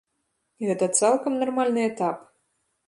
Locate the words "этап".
1.93-2.27